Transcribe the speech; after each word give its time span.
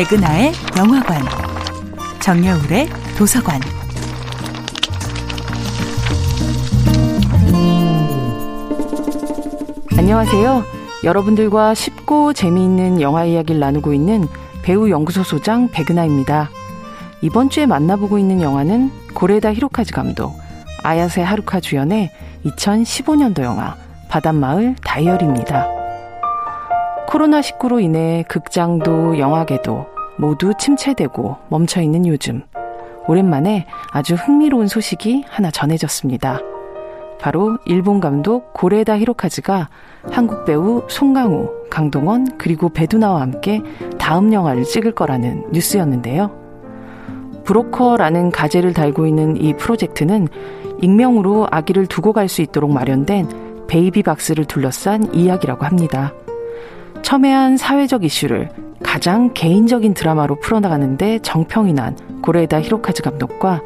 백은하의 0.00 0.52
영화관, 0.78 1.20
정여울의 2.20 2.88
도서관. 3.18 3.60
안녕하세요. 9.98 10.64
여러분들과 11.04 11.74
쉽고 11.74 12.32
재미있는 12.32 13.02
영화 13.02 13.26
이야기를 13.26 13.60
나누고 13.60 13.92
있는 13.92 14.26
배우 14.62 14.88
연구소 14.88 15.22
소장 15.22 15.68
백은하입니다. 15.68 16.48
이번 17.20 17.50
주에 17.50 17.66
만나보고 17.66 18.16
있는 18.16 18.40
영화는 18.40 18.90
고레다 19.12 19.52
히로카즈 19.52 19.92
감독, 19.92 20.34
아야세 20.82 21.20
하루카 21.20 21.60
주연의 21.60 22.10
2015년도 22.46 23.42
영화 23.42 23.76
바닷마을 24.08 24.76
다이어리입니다. 24.82 25.79
코로나19로 27.10 27.82
인해 27.82 28.24
극장도 28.28 29.18
영화계도 29.18 29.86
모두 30.16 30.52
침체되고 30.56 31.36
멈춰 31.48 31.80
있는 31.80 32.06
요즘 32.06 32.42
오랜만에 33.08 33.66
아주 33.90 34.14
흥미로운 34.14 34.68
소식이 34.68 35.24
하나 35.28 35.50
전해졌습니다. 35.50 36.40
바로 37.20 37.58
일본 37.66 38.00
감독 38.00 38.52
고레다 38.52 38.98
히로카즈가 38.98 39.68
한국 40.10 40.44
배우 40.44 40.84
송강호, 40.88 41.68
강동원 41.68 42.38
그리고 42.38 42.68
배두나와 42.68 43.20
함께 43.20 43.60
다음 43.98 44.32
영화를 44.32 44.64
찍을 44.64 44.92
거라는 44.92 45.48
뉴스였는데요. 45.52 46.30
브로커라는 47.44 48.30
가제를 48.30 48.72
달고 48.72 49.06
있는 49.06 49.36
이 49.36 49.54
프로젝트는 49.54 50.28
익명으로 50.80 51.48
아기를 51.50 51.86
두고 51.86 52.12
갈 52.12 52.28
수 52.28 52.40
있도록 52.42 52.70
마련된 52.72 53.66
베이비 53.66 54.02
박스를 54.02 54.44
둘러싼 54.44 55.12
이야기라고 55.14 55.64
합니다. 55.66 56.12
첨예한 57.02 57.56
사회적 57.56 58.04
이슈를 58.04 58.50
가장 58.82 59.32
개인적인 59.34 59.94
드라마로 59.94 60.40
풀어나가는데 60.40 61.20
정평이 61.20 61.72
난 61.72 61.96
고레다 62.22 62.60
히로카즈 62.60 63.02
감독과 63.02 63.62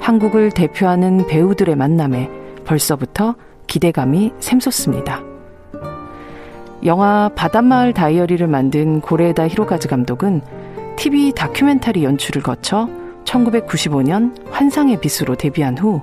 한국을 0.00 0.50
대표하는 0.50 1.26
배우들의 1.26 1.74
만남에 1.76 2.30
벌써부터 2.64 3.34
기대감이 3.66 4.32
샘솟습니다. 4.40 5.22
영화 6.84 7.28
바닷마을 7.34 7.92
다이어리를 7.92 8.46
만든 8.46 9.00
고레다 9.00 9.48
히로카즈 9.48 9.88
감독은 9.88 10.42
TV 10.96 11.32
다큐멘터리 11.32 12.04
연출을 12.04 12.42
거쳐 12.42 12.88
1995년 13.24 14.34
환상의 14.50 15.00
빛으로 15.00 15.34
데뷔한 15.34 15.78
후 15.78 16.02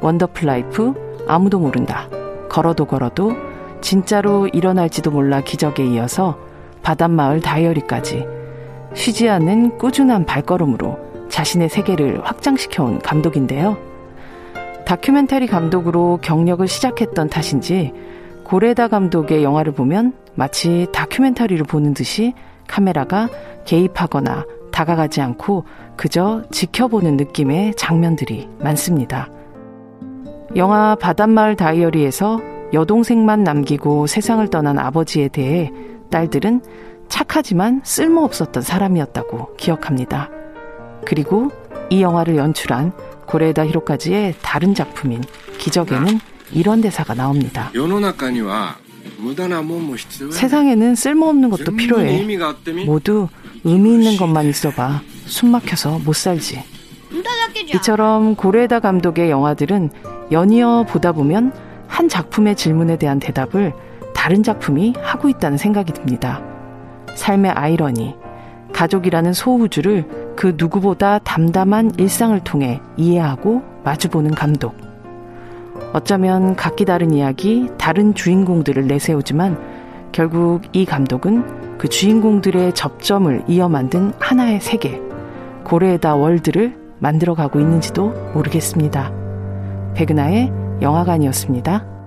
원더풀 0.00 0.46
라이프, 0.46 0.94
아무도 1.26 1.58
모른다, 1.58 2.08
걸어도 2.48 2.84
걸어도, 2.84 3.32
진짜로 3.80 4.48
일어날지도 4.48 5.10
몰라 5.10 5.40
기적에 5.40 5.84
이어서 5.84 6.38
바닷마을 6.82 7.40
다이어리까지 7.40 8.26
쉬지 8.94 9.28
않는 9.28 9.78
꾸준한 9.78 10.24
발걸음으로 10.24 10.98
자신의 11.28 11.68
세계를 11.68 12.24
확장시켜온 12.24 13.00
감독인데요. 13.00 13.76
다큐멘터리 14.86 15.46
감독으로 15.46 16.18
경력을 16.22 16.66
시작했던 16.66 17.28
탓인지 17.28 17.92
고레다 18.44 18.88
감독의 18.88 19.44
영화를 19.44 19.72
보면 19.72 20.14
마치 20.34 20.86
다큐멘터리를 20.92 21.62
보는 21.66 21.92
듯이 21.92 22.32
카메라가 22.66 23.28
개입하거나 23.66 24.46
다가가지 24.72 25.20
않고 25.20 25.64
그저 25.96 26.42
지켜보는 26.50 27.16
느낌의 27.18 27.74
장면들이 27.74 28.48
많습니다. 28.60 29.28
영화 30.56 30.94
바닷마을 30.94 31.56
다이어리에서 31.56 32.40
여동생만 32.72 33.44
남기고 33.44 34.06
세상을 34.06 34.46
떠난 34.48 34.78
아버지에 34.78 35.28
대해 35.28 35.72
딸들은 36.10 36.60
착하지만 37.08 37.80
쓸모없었던 37.84 38.62
사람이었다고 38.62 39.56
기억합니다. 39.56 40.30
그리고 41.06 41.50
이 41.90 42.02
영화를 42.02 42.36
연출한 42.36 42.92
고레다 43.26 43.66
히로카즈의 43.66 44.34
다른 44.42 44.74
작품인 44.74 45.22
기적에는 45.58 46.20
이런 46.52 46.80
대사가 46.80 47.14
나옵니다. 47.14 47.70
세상에는 50.30 50.94
쓸모없는 50.94 51.50
것도 51.50 51.76
필요해. 51.76 52.26
모두 52.86 53.28
의미 53.64 53.94
있는 53.94 54.16
것만 54.16 54.46
있어봐. 54.46 55.00
숨 55.26 55.50
막혀서 55.50 56.00
못 56.04 56.14
살지. 56.14 56.62
이처럼 57.74 58.34
고레다 58.34 58.80
감독의 58.80 59.30
영화들은 59.30 59.90
연이어 60.30 60.84
보다 60.88 61.12
보면 61.12 61.52
한 61.98 62.08
작품의 62.08 62.54
질문에 62.54 62.96
대한 62.96 63.18
대답을 63.18 63.72
다른 64.14 64.44
작품이 64.44 64.94
하고 65.02 65.28
있다는 65.28 65.58
생각이 65.58 65.92
듭니다. 65.92 66.40
삶의 67.16 67.50
아이러니, 67.50 68.14
가족이라는 68.72 69.32
소우주를 69.32 70.34
그 70.36 70.54
누구보다 70.56 71.18
담담한 71.18 71.94
일상을 71.98 72.38
통해 72.44 72.80
이해하고 72.96 73.64
마주보는 73.82 74.36
감독. 74.36 74.76
어쩌면 75.92 76.54
각기 76.54 76.84
다른 76.84 77.12
이야기, 77.12 77.68
다른 77.78 78.14
주인공들을 78.14 78.86
내세우지만 78.86 79.58
결국 80.12 80.62
이 80.72 80.84
감독은 80.84 81.78
그 81.78 81.88
주인공들의 81.88 82.76
접점을 82.76 83.42
이어 83.48 83.68
만든 83.68 84.12
하나의 84.20 84.60
세계, 84.60 85.02
고레에다 85.64 86.14
월드를 86.14 86.76
만들어가고 87.00 87.58
있는지도 87.58 88.10
모르겠습니다. 88.34 89.10
백은하의 89.94 90.67
영화관이었습니다. 90.80 91.97